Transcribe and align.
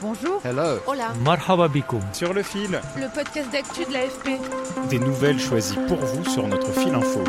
Bonjour. 0.00 0.40
Hello. 0.44 0.78
Hola. 0.86 1.12
Marhaba. 1.24 1.68
Sur 2.12 2.32
le 2.32 2.42
fil, 2.42 2.80
Le 2.96 3.12
podcast 3.12 3.50
d'actu 3.50 3.84
de 3.84 3.92
l'AFP. 3.92 4.40
des 4.88 4.98
nouvelles 5.00 5.40
choisies 5.40 5.78
pour 5.88 5.96
vous 5.98 6.24
sur 6.24 6.46
notre 6.46 6.70
fil 6.72 6.94
info. 6.94 7.24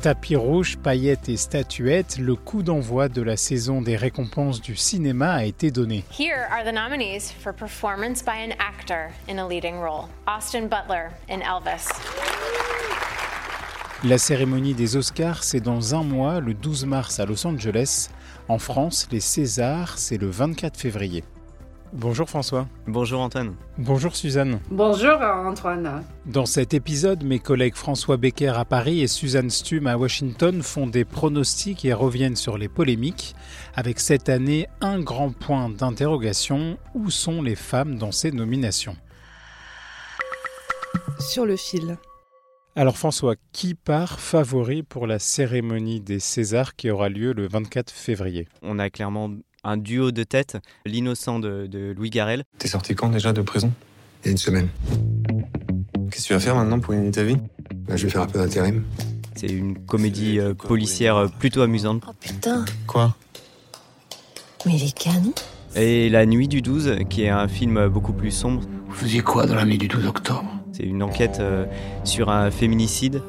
Tapis 0.00 0.34
rouge, 0.34 0.76
paillettes 0.78 1.28
et 1.28 1.36
statuettes, 1.36 2.18
le 2.18 2.34
coup 2.34 2.64
d'envoi 2.64 3.08
de 3.08 3.22
la 3.22 3.36
saison 3.36 3.80
des 3.80 3.94
récompenses 3.94 4.60
du 4.60 4.74
cinéma 4.74 5.32
a 5.34 5.44
été 5.44 5.70
donné. 5.70 6.04
Here 6.18 6.48
are 6.50 6.64
the 6.64 6.74
nominees 6.74 7.30
for 7.30 7.52
performance 7.52 8.20
by 8.20 8.32
an 8.42 8.52
actor 8.58 9.12
in 9.28 9.38
a 9.38 9.46
leading 9.46 9.78
role 9.78 10.08
Austin 10.26 10.66
Butler 10.66 11.10
in 11.30 11.38
Elvis. 11.42 11.86
La 14.04 14.18
cérémonie 14.18 14.74
des 14.74 14.96
Oscars, 14.96 15.44
c'est 15.44 15.60
dans 15.60 15.94
un 15.94 16.02
mois, 16.02 16.40
le 16.40 16.54
12 16.54 16.86
mars 16.86 17.20
à 17.20 17.24
Los 17.24 17.46
Angeles. 17.46 18.08
En 18.48 18.58
France, 18.58 19.06
les 19.12 19.20
Césars, 19.20 19.96
c'est 19.96 20.18
le 20.18 20.28
24 20.28 20.76
février. 20.76 21.22
Bonjour 21.92 22.28
François. 22.28 22.66
Bonjour 22.88 23.20
Antoine. 23.20 23.54
Bonjour 23.78 24.16
Suzanne. 24.16 24.58
Bonjour 24.72 25.20
Antoine. 25.22 26.02
Dans 26.26 26.46
cet 26.46 26.74
épisode, 26.74 27.22
mes 27.22 27.38
collègues 27.38 27.76
François 27.76 28.16
Becker 28.16 28.54
à 28.56 28.64
Paris 28.64 29.02
et 29.02 29.06
Suzanne 29.06 29.50
Stum 29.50 29.86
à 29.86 29.96
Washington 29.96 30.62
font 30.62 30.88
des 30.88 31.04
pronostics 31.04 31.84
et 31.84 31.92
reviennent 31.92 32.34
sur 32.34 32.58
les 32.58 32.68
polémiques. 32.68 33.36
Avec 33.76 34.00
cette 34.00 34.28
année, 34.28 34.66
un 34.80 34.98
grand 34.98 35.30
point 35.30 35.68
d'interrogation 35.68 36.76
où 36.94 37.08
sont 37.08 37.40
les 37.40 37.56
femmes 37.56 37.98
dans 37.98 38.10
ces 38.10 38.32
nominations? 38.32 38.96
Sur 41.20 41.46
le 41.46 41.56
fil. 41.56 41.98
Alors 42.74 42.96
François, 42.96 43.34
qui 43.52 43.74
part 43.74 44.18
favori 44.18 44.82
pour 44.82 45.06
la 45.06 45.18
cérémonie 45.18 46.00
des 46.00 46.18
Césars 46.20 46.74
qui 46.74 46.90
aura 46.90 47.08
lieu 47.10 47.32
le 47.34 47.46
24 47.46 47.90
février? 47.90 48.48
On 48.62 48.78
a 48.78 48.88
clairement 48.88 49.30
un 49.62 49.76
duo 49.76 50.10
de 50.10 50.22
tête, 50.24 50.56
l'innocent 50.86 51.38
de, 51.38 51.66
de 51.66 51.92
Louis 51.94 52.08
Garrel. 52.10 52.44
T'es 52.58 52.68
sorti 52.68 52.94
quand 52.94 53.10
déjà 53.10 53.32
de 53.34 53.42
prison? 53.42 53.72
Il 54.22 54.26
y 54.26 54.28
a 54.28 54.32
une 54.32 54.38
semaine. 54.38 54.68
Qu'est-ce 56.10 56.22
que 56.22 56.26
tu 56.28 56.32
vas 56.32 56.40
faire 56.40 56.56
maintenant 56.56 56.80
pour 56.80 56.94
gagner 56.94 57.10
ta 57.10 57.24
vie? 57.24 57.36
Bah, 57.86 57.96
Je 57.96 58.04
vais 58.06 58.10
faire 58.10 58.22
un 58.22 58.26
peu 58.26 58.38
d'intérim. 58.38 58.84
C'est 59.36 59.48
une 59.48 59.78
comédie 59.84 60.38
euh, 60.38 60.54
policière 60.54 61.30
plutôt 61.38 61.60
amusante. 61.62 62.02
Oh 62.08 62.12
putain, 62.18 62.64
Quoi? 62.86 63.14
Mais 64.64 64.76
il 64.76 64.84
est 64.84 64.98
canon. 64.98 65.32
Et 65.74 66.08
La 66.08 66.24
Nuit 66.24 66.48
du 66.48 66.62
12, 66.62 67.00
qui 67.10 67.24
est 67.24 67.28
un 67.28 67.48
film 67.48 67.88
beaucoup 67.88 68.12
plus 68.12 68.30
sombre. 68.30 68.62
Vous 68.88 68.94
faisiez 68.94 69.20
quoi 69.20 69.46
dans 69.46 69.54
la 69.56 69.64
nuit 69.64 69.78
du 69.78 69.88
12 69.88 70.06
octobre? 70.06 70.44
C'est 70.72 70.84
une 70.84 71.02
enquête 71.02 71.38
euh, 71.40 71.66
sur 72.04 72.30
un 72.30 72.50
féminicide. 72.50 73.22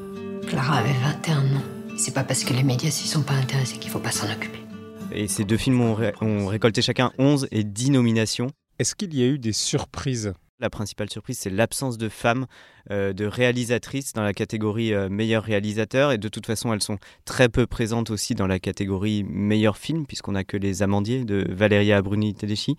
Clara 0.46 0.78
avait 0.78 0.92
21 1.02 1.56
ans. 1.56 1.62
C'est 1.96 2.14
pas 2.14 2.24
parce 2.24 2.44
que 2.44 2.52
les 2.52 2.62
médias 2.62 2.90
s'y 2.90 3.06
sont 3.06 3.22
pas 3.22 3.34
intéressés 3.34 3.76
qu'il 3.78 3.90
faut 3.90 3.98
pas 3.98 4.10
s'en 4.10 4.26
occuper. 4.32 4.58
Et 5.12 5.28
ces 5.28 5.44
deux 5.44 5.56
films 5.56 5.80
ont, 5.80 5.94
ré- 5.94 6.12
ont 6.20 6.46
récolté 6.46 6.82
chacun 6.82 7.12
11 7.18 7.46
et 7.52 7.62
10 7.64 7.90
nominations. 7.90 8.48
Est-ce 8.78 8.94
qu'il 8.94 9.14
y 9.14 9.22
a 9.22 9.26
eu 9.26 9.38
des 9.38 9.52
surprises? 9.52 10.32
La 10.64 10.70
principale 10.70 11.10
surprise, 11.10 11.36
c'est 11.38 11.50
l'absence 11.50 11.98
de 11.98 12.08
femmes, 12.08 12.46
euh, 12.90 13.12
de 13.12 13.26
réalisatrices 13.26 14.14
dans 14.14 14.22
la 14.22 14.32
catégorie 14.32 14.94
euh, 14.94 15.10
meilleur 15.10 15.42
réalisateur. 15.42 16.10
Et 16.10 16.16
de 16.16 16.28
toute 16.30 16.46
façon, 16.46 16.72
elles 16.72 16.82
sont 16.82 16.96
très 17.26 17.50
peu 17.50 17.66
présentes 17.66 18.08
aussi 18.08 18.34
dans 18.34 18.46
la 18.46 18.58
catégorie 18.58 19.24
meilleur 19.24 19.76
film, 19.76 20.06
puisqu'on 20.06 20.32
n'a 20.32 20.42
que 20.42 20.56
Les 20.56 20.82
Amandiers 20.82 21.26
de 21.26 21.46
Valeria 21.50 22.00
Bruni 22.00 22.32
Tedeschi. 22.32 22.78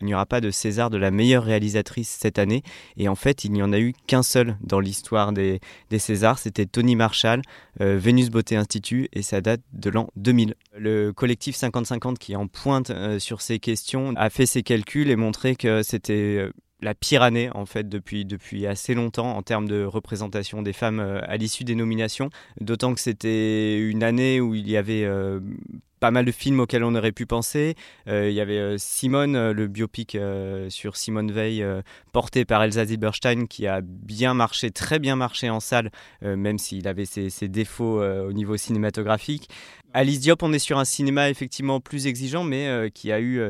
Il 0.00 0.06
n'y 0.06 0.14
aura 0.14 0.24
pas 0.24 0.40
de 0.40 0.50
César 0.50 0.88
de 0.88 0.96
la 0.96 1.10
meilleure 1.10 1.44
réalisatrice 1.44 2.08
cette 2.08 2.38
année. 2.38 2.62
Et 2.96 3.06
en 3.06 3.16
fait, 3.16 3.44
il 3.44 3.52
n'y 3.52 3.62
en 3.62 3.74
a 3.74 3.78
eu 3.78 3.92
qu'un 4.06 4.22
seul 4.22 4.56
dans 4.62 4.80
l'histoire 4.80 5.34
des, 5.34 5.60
des 5.90 5.98
Césars. 5.98 6.38
C'était 6.38 6.64
Tony 6.64 6.96
Marshall, 6.96 7.42
euh, 7.82 7.98
Vénus 7.98 8.30
Beauté 8.30 8.56
Institut, 8.56 9.10
et 9.12 9.20
ça 9.20 9.42
date 9.42 9.60
de 9.74 9.90
l'an 9.90 10.08
2000. 10.16 10.54
Le 10.78 11.12
collectif 11.12 11.54
50-50 11.54 12.16
qui 12.16 12.32
est 12.32 12.36
en 12.36 12.46
pointe 12.46 12.88
euh, 12.88 13.18
sur 13.18 13.42
ces 13.42 13.58
questions 13.58 14.14
a 14.16 14.30
fait 14.30 14.46
ses 14.46 14.62
calculs 14.62 15.10
et 15.10 15.16
montré 15.16 15.54
que 15.54 15.82
c'était 15.82 16.48
la 16.80 16.94
pire 16.94 17.22
année 17.22 17.50
en 17.54 17.66
fait 17.66 17.88
depuis, 17.88 18.24
depuis 18.24 18.66
assez 18.66 18.94
longtemps 18.94 19.36
en 19.36 19.42
termes 19.42 19.68
de 19.68 19.84
représentation 19.84 20.62
des 20.62 20.72
femmes 20.72 21.00
euh, 21.00 21.20
à 21.22 21.36
l'issue 21.36 21.64
des 21.64 21.74
nominations. 21.74 22.30
D'autant 22.60 22.94
que 22.94 23.00
c'était 23.00 23.78
une 23.78 24.02
année 24.02 24.40
où 24.40 24.54
il 24.54 24.68
y 24.68 24.76
avait 24.76 25.04
euh, 25.04 25.40
pas 26.00 26.10
mal 26.10 26.24
de 26.24 26.32
films 26.32 26.60
auxquels 26.60 26.84
on 26.84 26.94
aurait 26.94 27.12
pu 27.12 27.26
penser. 27.26 27.74
Euh, 28.08 28.28
il 28.28 28.34
y 28.34 28.40
avait 28.40 28.58
euh, 28.58 28.76
Simone, 28.78 29.36
euh, 29.36 29.52
le 29.52 29.66
biopic 29.66 30.14
euh, 30.14 30.68
sur 30.70 30.96
Simone 30.96 31.32
Veil, 31.32 31.64
porté 32.12 32.44
par 32.44 32.62
Elsa 32.62 32.84
Zilberstein, 32.84 33.46
qui 33.46 33.66
a 33.66 33.80
bien 33.82 34.34
marché, 34.34 34.70
très 34.70 34.98
bien 34.98 35.16
marché 35.16 35.50
en 35.50 35.60
salle, 35.60 35.90
même 36.22 36.58
s'il 36.58 36.88
avait 36.88 37.04
ses, 37.04 37.30
ses 37.30 37.48
défauts 37.48 38.02
au 38.02 38.32
niveau 38.32 38.56
cinématographique. 38.56 39.48
Alice 39.92 40.20
Diop, 40.20 40.42
on 40.42 40.52
est 40.52 40.58
sur 40.58 40.78
un 40.78 40.84
cinéma 40.84 41.30
effectivement 41.30 41.80
plus 41.80 42.06
exigeant, 42.06 42.44
mais 42.44 42.90
qui 42.94 43.12
a 43.12 43.20
eu 43.20 43.40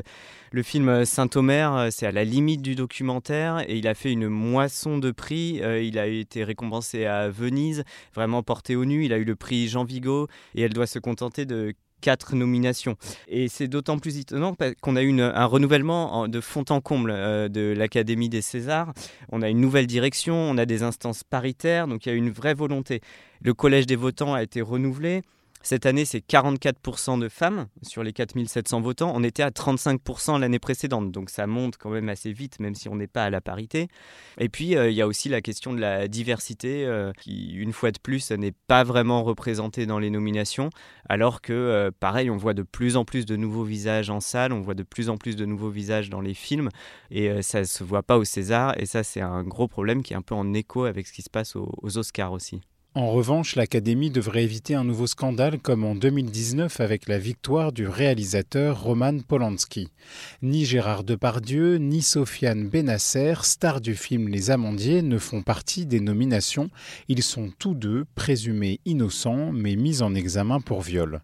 le 0.51 0.63
film 0.63 1.05
Saint-Omer, 1.05 1.89
c'est 1.91 2.07
à 2.07 2.13
la 2.13 2.25
limite 2.25 2.63
du 2.63 2.75
documentaire, 2.75 3.65
et 3.69 3.77
il 3.77 3.87
a 3.89 3.95
fait 3.95 4.13
une 4.13 4.29
moisson 4.29 4.99
de 4.99 5.11
prix. 5.11 5.61
Il 5.83 5.99
a 5.99 6.07
été 6.07 6.45
récompensé 6.45 7.07
à 7.07 7.29
Venise, 7.29 7.85
vraiment 8.15 8.43
porté 8.43 8.77
au 8.77 8.85
nu. 8.85 9.05
Il 9.05 9.13
a 9.13 9.19
eu 9.19 9.25
le 9.25 9.37
prix 9.37 9.69
Jean 9.69 9.85
Vigo, 9.85 10.29
et 10.55 10.63
elle 10.63 10.73
doit 10.73 10.87
se 10.87 10.99
contenter 10.99 11.47
de 11.47 11.75
quatre 12.01 12.35
nominations. 12.37 12.97
Et 13.29 13.49
c'est 13.49 13.69
d'autant 13.69 13.99
plus 13.99 14.19
étonnant 14.19 14.55
qu'on 14.81 14.97
a 14.97 15.03
eu 15.03 15.21
un 15.21 15.45
renouvellement 15.47 16.15
en- 16.15 16.29
de 16.29 16.41
fond 16.41 16.65
en 16.71 16.81
comble 16.81 17.11
euh, 17.11 17.49
de 17.49 17.75
l'Académie 17.77 18.29
des 18.29 18.43
Césars. 18.43 18.93
On 19.31 19.43
a 19.43 19.49
une 19.49 19.61
nouvelle 19.61 19.87
direction, 19.87 20.35
on 20.35 20.59
a 20.59 20.67
des 20.67 20.83
instances 20.83 21.25
paritaires, 21.25 21.89
donc 21.89 22.07
il 22.07 22.11
y 22.11 22.13
a 22.13 22.15
une 22.15 22.31
vraie 22.31 22.55
volonté. 22.55 23.01
Le 23.43 23.55
collège 23.55 23.87
des 23.87 23.97
votants 23.97 24.35
a 24.35 24.43
été 24.43 24.61
renouvelé. 24.61 25.23
Cette 25.67 25.85
année, 25.85 26.05
c'est 26.05 26.25
44% 26.25 27.19
de 27.19 27.29
femmes 27.29 27.67
sur 27.83 28.05
les 28.05 28.13
4700 28.13 28.81
votants. 28.83 29.11
On 29.13 29.25
était 29.25 29.43
à 29.43 29.51
35% 29.51 30.39
l'année 30.39 30.61
précédente, 30.61 31.11
donc 31.11 31.29
ça 31.29 31.49
monte 31.49 31.77
quand 31.77 31.91
même 31.91 32.09
assez 32.09 32.31
vite, 32.33 32.61
même 32.61 32.77
si 32.77 32.89
on 32.89 32.95
n'est 32.95 33.09
pas 33.09 33.25
à 33.25 33.31
la 33.31 33.41
parité. 33.41 33.89
Et 34.39 34.49
puis, 34.49 34.77
euh, 34.77 34.91
il 34.91 34.95
y 34.95 35.03
a 35.03 35.09
aussi 35.09 35.29
la 35.29 35.41
question 35.41 35.73
de 35.73 35.81
la 35.81 36.07
diversité, 36.07 36.87
euh, 36.87 37.11
qui, 37.21 37.53
une 37.55 37.73
fois 37.73 37.91
de 37.91 37.99
plus, 37.99 38.31
n'est 38.31 38.55
pas 38.69 38.85
vraiment 38.85 39.25
représentée 39.25 39.87
dans 39.87 39.99
les 39.99 40.11
nominations, 40.11 40.71
alors 41.09 41.41
que, 41.41 41.53
euh, 41.53 41.91
pareil, 41.99 42.31
on 42.31 42.37
voit 42.37 42.55
de 42.55 42.63
plus 42.63 42.97
en 42.97 43.05
plus 43.05 43.27
de 43.27 43.35
nouveaux 43.35 43.65
visages 43.65 44.09
en 44.09 44.21
salle, 44.21 44.53
on 44.53 44.61
voit 44.61 44.75
de 44.75 44.85
plus 44.85 45.11
en 45.11 45.17
plus 45.17 45.35
de 45.35 45.47
nouveaux 45.47 45.71
visages 45.71 46.11
dans 46.11 46.21
les 46.21 46.35
films, 46.35 46.69
et 47.11 47.43
ça 47.43 47.59
ne 47.59 47.65
se 47.65 47.83
voit 47.83 48.05
pas 48.05 48.19
au 48.19 48.25
César, 48.25 48.79
et 48.79 48.87
ça, 48.87 49.03
c'est 49.03 49.21
un 49.21 49.43
gros 49.43 49.67
problème 49.67 50.05
qui 50.05 50.13
est 50.13 50.17
un 50.17 50.23
peu 50.23 50.37
en 50.37 50.55
écho 50.55 50.85
avec 50.85 51.09
ce 51.09 51.13
qui 51.13 51.23
se 51.23 51.31
passe 51.31 51.57
aux 51.57 51.99
Oscars 51.99 52.31
aussi. 52.31 52.61
En 52.97 53.11
revanche, 53.11 53.57
l'Académie 53.57 54.09
devrait 54.09 54.43
éviter 54.45 54.75
un 54.75 54.83
nouveau 54.83 55.07
scandale 55.07 55.59
comme 55.59 55.85
en 55.85 55.95
2019 55.95 56.81
avec 56.81 57.09
la 57.09 57.19
victoire 57.19 57.71
du 57.71 57.87
réalisateur 57.87 58.83
Roman 58.83 59.19
Polanski. 59.19 59.91
Ni 60.41 60.65
Gérard 60.65 61.05
Depardieu, 61.05 61.77
ni 61.77 62.01
Sofiane 62.01 62.71
Benasser, 62.71 63.35
stars 63.43 63.83
du 63.83 63.95
film 63.95 64.29
Les 64.29 64.51
Amandiers, 64.51 65.03
ne 65.03 65.19
font 65.19 65.43
partie 65.43 65.85
des 65.85 66.01
nominations. 66.01 66.71
Ils 67.09 67.23
sont 67.23 67.53
tous 67.59 67.75
deux 67.75 68.07
présumés 68.15 68.81
innocents 68.87 69.53
mais 69.53 69.77
mis 69.77 70.01
en 70.01 70.15
examen 70.15 70.63
pour 70.63 70.81
viol. 70.81 71.21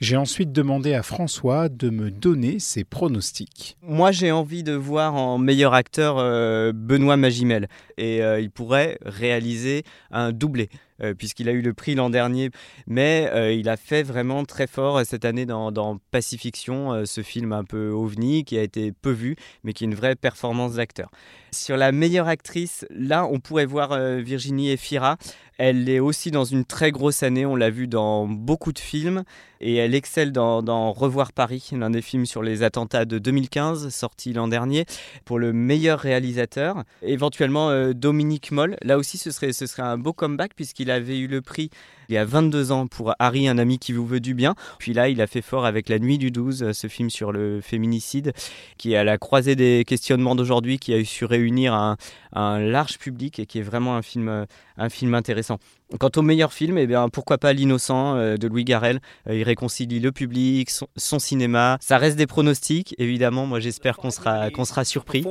J'ai 0.00 0.16
ensuite 0.16 0.50
demandé 0.50 0.94
à 0.94 1.02
François 1.02 1.68
de 1.68 1.90
me 1.90 2.10
donner 2.10 2.58
ses 2.58 2.84
pronostics. 2.84 3.76
Moi, 3.82 4.12
j'ai 4.12 4.32
envie 4.32 4.62
de 4.62 4.72
voir 4.72 5.14
en 5.14 5.36
meilleur 5.36 5.74
acteur 5.74 6.16
euh, 6.16 6.72
Benoît 6.74 7.18
Magimel. 7.18 7.68
Et 7.98 8.22
euh, 8.22 8.40
il 8.40 8.50
pourrait 8.50 8.96
réaliser 9.04 9.82
un 10.10 10.32
doublé, 10.32 10.70
euh, 11.02 11.12
puisqu'il 11.12 11.50
a 11.50 11.52
eu 11.52 11.60
le 11.60 11.74
prix 11.74 11.94
l'an 11.94 12.08
dernier. 12.08 12.48
Mais 12.86 13.30
il 13.54 13.68
a 13.68 13.76
fait 13.76 14.02
vraiment 14.02 14.46
très 14.46 14.66
fort 14.66 15.04
cette 15.04 15.26
année 15.26 15.44
dans, 15.44 15.70
dans 15.70 15.98
Pacifiction, 16.10 17.04
ce 17.04 17.20
film 17.22 17.52
un 17.52 17.64
peu 17.64 17.90
ovni, 17.90 18.44
qui 18.44 18.56
a 18.56 18.62
été 18.62 18.92
peu 18.92 19.10
vu, 19.10 19.36
mais 19.64 19.74
qui 19.74 19.84
est 19.84 19.86
une 19.86 19.94
vraie 19.94 20.16
performance 20.16 20.76
d'acteur. 20.76 21.10
Sur 21.52 21.76
la 21.76 21.92
meilleure 21.92 22.28
actrice, 22.28 22.86
là, 22.88 23.26
on 23.26 23.38
pourrait 23.38 23.66
voir 23.66 23.98
Virginie 24.20 24.70
Efira. 24.70 25.18
Elle 25.62 25.90
est 25.90 26.00
aussi 26.00 26.30
dans 26.30 26.46
une 26.46 26.64
très 26.64 26.90
grosse 26.90 27.22
année, 27.22 27.44
on 27.44 27.54
l'a 27.54 27.68
vu 27.68 27.86
dans 27.86 28.26
beaucoup 28.26 28.72
de 28.72 28.78
films, 28.78 29.24
et 29.60 29.76
elle 29.76 29.94
excelle 29.94 30.32
dans, 30.32 30.92
Revoir 30.94 31.34
Paris, 31.34 31.68
l'un 31.72 31.90
des 31.90 32.00
films 32.00 32.24
sur 32.24 32.42
les 32.42 32.62
attentats 32.62 33.04
de 33.04 33.18
2015, 33.18 33.90
sorti 33.90 34.32
l'an 34.32 34.48
dernier, 34.48 34.86
pour 35.26 35.38
le 35.38 35.52
meilleur 35.52 35.98
réalisateur. 36.00 36.84
Éventuellement 37.02 37.68
euh, 37.68 37.92
Dominique 37.92 38.52
Moll, 38.52 38.78
là 38.80 38.96
aussi 38.96 39.18
ce 39.18 39.30
serait 39.30 39.82
un 39.82 39.98
beau 39.98 40.14
comeback, 40.14 40.54
puisqu'il 40.56 40.90
avait 40.90 41.18
eu 41.18 41.26
le 41.26 41.42
prix 41.42 41.68
il 42.10 42.14
y 42.14 42.18
a 42.18 42.24
22 42.24 42.72
ans 42.72 42.86
pour 42.88 43.14
Harry, 43.18 43.46
un 43.46 43.56
ami 43.56 43.78
qui 43.78 43.92
vous 43.92 44.04
veut 44.04 44.20
du 44.20 44.34
bien. 44.34 44.54
Puis 44.78 44.92
là, 44.92 45.08
il 45.08 45.20
a 45.20 45.26
fait 45.26 45.42
fort 45.42 45.64
avec 45.64 45.88
La 45.88 45.98
Nuit 45.98 46.18
du 46.18 46.30
12, 46.30 46.72
ce 46.72 46.86
film 46.88 47.08
sur 47.08 47.30
le 47.30 47.60
féminicide, 47.60 48.32
qui 48.78 48.92
est 48.92 48.96
à 48.96 49.04
la 49.04 49.16
croisée 49.16 49.54
des 49.54 49.84
questionnements 49.86 50.34
d'aujourd'hui, 50.34 50.78
qui 50.78 50.92
a 50.92 51.04
su 51.04 51.24
réunir 51.24 51.72
un, 51.72 51.96
large 52.32 52.98
public 52.98 53.38
et 53.38 53.46
qui 53.46 53.58
est 53.58 53.62
vraiment 53.62 53.96
un 53.96 54.02
film, 54.02 54.46
un 54.76 54.88
film 54.88 55.14
intéressant. 55.14 55.58
Quant 55.98 56.10
au 56.16 56.22
meilleur 56.22 56.52
film, 56.52 56.78
eh 56.78 56.86
bien, 56.86 57.08
pourquoi 57.08 57.38
pas 57.38 57.52
L'Innocent 57.52 58.16
euh, 58.16 58.36
de 58.36 58.46
Louis 58.46 58.64
Garrel. 58.64 59.00
Euh, 59.28 59.34
il 59.34 59.42
réconcilie 59.42 59.98
le 59.98 60.12
public, 60.12 60.70
son, 60.96 61.18
cinéma. 61.18 61.78
Ça 61.80 61.98
reste 61.98 62.16
des 62.16 62.26
pronostics, 62.28 62.94
évidemment. 62.98 63.46
Moi, 63.46 63.60
j'espère 63.60 63.96
qu'on 63.96 64.10
sera, 64.10 64.50
qu'on 64.50 64.64
sera 64.64 64.84
surpris. 64.84 65.22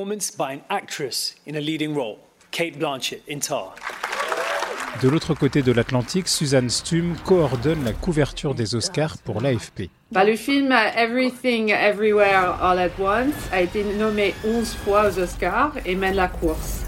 De 5.01 5.07
l'autre 5.07 5.34
côté 5.34 5.62
de 5.62 5.72
l'Atlantique, 5.72 6.28
Suzanne 6.28 6.69
Stum 6.69 7.16
coordonne 7.25 7.86
la 7.86 7.94
couverture 7.94 8.54
des 8.54 8.75
Oscars 8.75 9.18
pour 9.19 9.40
l'AFP. 9.40 9.90
Bah, 10.12 10.25
le 10.25 10.36
film 10.36 10.74
Everything 10.74 11.69
Everywhere 11.69 12.62
All 12.62 12.80
at 12.80 12.90
Once 13.00 13.34
a 13.54 13.62
été 13.62 13.86
nommé 13.98 14.36
11 14.46 14.75
fois 14.84 15.07
aux 15.07 15.19
Oscars 15.19 15.72
et 15.86 15.96
mène 15.96 16.16
la 16.16 16.28
course. 16.28 16.84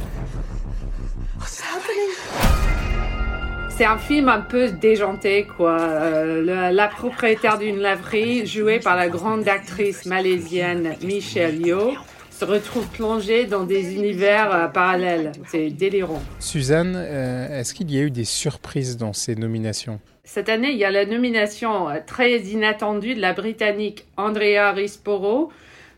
C'est 3.69 3.85
un 3.85 3.97
film 3.97 4.27
un 4.27 4.41
peu 4.41 4.69
déjanté, 4.69 5.47
quoi. 5.55 5.79
Euh, 5.79 6.71
la 6.71 6.87
propriétaire 6.89 7.57
d'une 7.57 7.79
laverie, 7.79 8.45
jouée 8.45 8.79
par 8.79 8.97
la 8.97 9.07
grande 9.07 9.47
actrice 9.47 10.05
malaisienne 10.05 10.95
Michelle 11.01 11.65
Yeoh, 11.65 11.93
se 12.41 12.45
retrouve 12.45 12.87
plongée 12.87 13.45
dans 13.45 13.65
des 13.65 13.93
univers 13.93 14.51
euh, 14.51 14.67
parallèles. 14.67 15.31
C'est 15.45 15.69
délirant. 15.69 16.19
Suzanne, 16.39 16.95
euh, 16.97 17.59
est-ce 17.59 17.75
qu'il 17.75 17.91
y 17.91 17.99
a 17.99 18.01
eu 18.01 18.09
des 18.09 18.25
surprises 18.25 18.97
dans 18.97 19.13
ces 19.13 19.35
nominations? 19.35 19.99
Cette 20.23 20.49
année, 20.49 20.71
il 20.71 20.77
y 20.77 20.83
a 20.83 20.89
la 20.89 21.05
nomination 21.05 21.87
euh, 21.87 21.99
très 22.03 22.39
inattendue 22.39 23.13
de 23.13 23.21
la 23.21 23.33
Britannique 23.33 24.05
Andrea 24.17 24.71
Risporo 24.71 25.51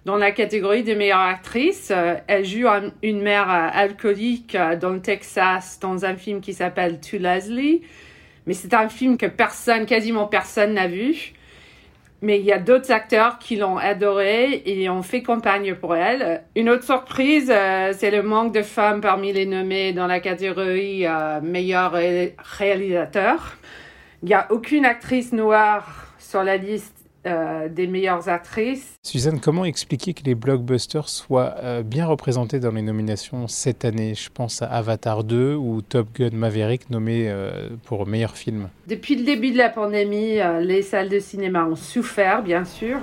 dans 0.03 0.17
la 0.17 0.33
catégorie 0.33 0.83
de 0.83 0.93
meilleure 0.93 1.19
actrice. 1.19 1.91
Euh, 1.95 2.15
elle 2.27 2.43
joue 2.43 2.67
une 3.01 3.21
mère 3.21 3.49
alcoolique 3.49 4.57
dans 4.81 4.89
le 4.89 4.99
Texas 4.99 5.79
dans 5.79 6.03
un 6.03 6.17
film 6.17 6.41
qui 6.41 6.51
s'appelle 6.51 6.99
To 6.99 7.19
Leslie. 7.19 7.83
Mais 8.47 8.53
c'est 8.53 8.73
un 8.73 8.89
film 8.89 9.15
que 9.15 9.27
personne, 9.27 9.85
quasiment 9.85 10.27
personne 10.27 10.73
n'a 10.73 10.89
vu. 10.89 11.31
Mais 12.25 12.39
il 12.39 12.45
y 12.45 12.53
a 12.53 12.57
d'autres 12.57 12.89
acteurs 12.91 13.37
qui 13.37 13.57
l'ont 13.57 13.77
adoré 13.77 14.63
et 14.65 14.89
ont 14.89 15.03
fait 15.03 15.21
campagne 15.21 15.75
pour 15.75 15.93
elle. 15.93 16.45
Une 16.55 16.69
autre 16.69 16.85
surprise, 16.85 17.47
c'est 17.47 18.11
le 18.11 18.23
manque 18.23 18.53
de 18.53 18.61
femmes 18.61 19.01
parmi 19.01 19.33
les 19.33 19.45
nommés 19.45 19.91
dans 19.91 20.07
la 20.07 20.21
catégorie 20.21 21.05
meilleur 21.41 21.91
réalisateur. 22.37 23.57
Il 24.21 24.27
n'y 24.27 24.35
a 24.35 24.47
aucune 24.51 24.85
actrice 24.85 25.33
noire 25.33 26.13
sur 26.17 26.45
la 26.45 26.55
liste 26.55 27.02
euh, 27.25 27.69
des 27.69 27.87
meilleures 27.87 28.27
actrices. 28.27 28.95
Suzanne, 29.01 29.39
comment 29.39 29.63
expliquer 29.63 30.13
que 30.13 30.23
les 30.23 30.35
blockbusters 30.35 31.07
soient 31.07 31.55
euh, 31.63 31.81
bien 31.81 32.05
représentés 32.05 32.59
dans 32.59 32.71
les 32.71 32.81
nominations 32.81 33.47
cette 33.47 33.85
année? 33.85 34.13
Je 34.13 34.29
pense 34.29 34.61
à 34.61 34.67
Avatar 34.67 35.23
2 35.23 35.55
ou 35.55 35.81
Top 35.81 36.07
Gun 36.13 36.31
Maverick 36.33 36.89
nommé 36.89 37.29
euh, 37.29 37.69
pour 37.85 38.05
meilleur 38.07 38.35
film. 38.35 38.67
Depuis 38.87 39.15
le 39.15 39.23
début 39.23 39.51
de 39.51 39.57
la 39.57 39.69
pandémie, 39.69 40.39
les 40.61 40.81
salles 40.81 41.09
de 41.09 41.19
cinéma 41.19 41.65
ont 41.65 41.77
souffert, 41.77 42.43
bien 42.43 42.65
sûr. 42.65 42.99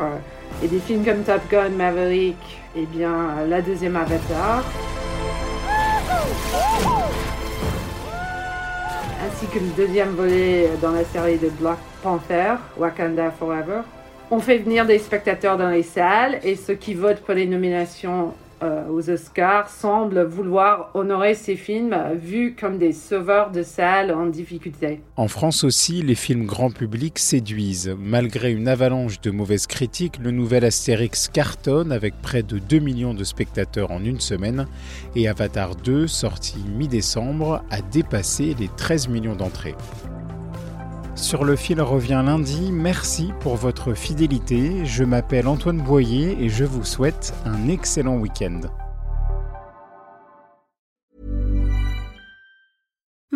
et 0.63 0.69
des 0.69 0.81
films 0.81 1.05
comme 1.05 1.23
Top 1.23 1.43
Gun 1.51 1.71
Maverick, 1.71 2.37
et 2.77 2.83
eh 2.83 2.87
bien, 2.87 3.47
la 3.49 3.63
deuxième 3.63 3.97
Avatar. 3.97 4.65
ainsi 9.23 9.47
que 9.47 9.59
le 9.59 9.71
deuxième 9.77 10.11
volet 10.11 10.69
dans 10.83 10.91
la 10.91 11.05
série 11.05 11.39
de 11.39 11.49
Black 11.49 11.79
Panther, 12.03 12.57
Wakanda 12.77 13.31
Forever. 13.31 13.83
On 14.33 14.39
fait 14.39 14.59
venir 14.59 14.87
des 14.87 15.01
spectateurs 15.01 15.59
dans 15.59 15.71
les 15.71 15.83
salles 15.83 16.39
et 16.45 16.55
ceux 16.55 16.75
qui 16.75 16.95
votent 16.95 17.19
pour 17.21 17.35
les 17.35 17.47
nominations 17.47 18.33
euh, 18.63 18.85
aux 18.89 19.11
Oscars 19.11 19.69
semblent 19.69 20.23
vouloir 20.23 20.91
honorer 20.95 21.35
ces 21.35 21.57
films 21.57 21.97
vus 22.15 22.55
comme 22.55 22.79
des 22.79 22.93
sauveurs 22.93 23.51
de 23.51 23.65
salles 23.65 24.13
en 24.13 24.27
difficulté. 24.27 25.01
En 25.17 25.27
France 25.27 25.65
aussi, 25.65 26.03
les 26.03 26.15
films 26.15 26.47
grand 26.47 26.71
public 26.71 27.19
séduisent. 27.19 27.97
Malgré 27.99 28.53
une 28.53 28.69
avalanche 28.69 29.21
de 29.21 29.33
mauvaises 29.33 29.67
critiques, 29.67 30.19
le 30.23 30.31
nouvel 30.31 30.65
Astérix 30.65 31.29
cartonne 31.29 31.91
avec 31.91 32.15
près 32.23 32.45
de 32.45 32.59
2 32.59 32.79
millions 32.79 33.15
de 33.15 33.25
spectateurs 33.25 33.91
en 33.91 34.05
une 34.05 34.21
semaine 34.21 34.69
et 35.17 35.27
Avatar 35.27 35.75
2, 35.75 36.07
sorti 36.07 36.59
mi-décembre, 36.77 37.65
a 37.71 37.81
dépassé 37.83 38.55
les 38.61 38.69
13 38.77 39.09
millions 39.09 39.35
d'entrées. 39.35 39.75
Sur 41.15 41.45
le 41.45 41.57
fil 41.57 41.81
revient 41.81 42.23
lundi. 42.25 42.71
Merci 42.73 43.33
pour 43.41 43.57
votre 43.57 43.95
fidélité. 43.95 44.85
Je 44.85 45.05
m'appelle 45.05 45.49
Antoine 45.49 45.79
Boyer 45.79 46.37
et 46.41 46.49
je 46.49 46.65
vous 46.65 46.85
souhaite 46.85 47.35
un 47.45 47.69
excellent 47.69 48.17
week-end. 48.17 48.61